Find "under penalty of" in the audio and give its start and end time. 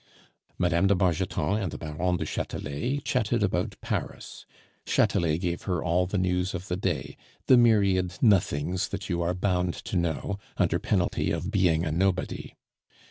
10.57-11.51